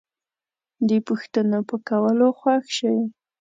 [0.89, 2.97] د پوښتنو په کولو خوښ شئ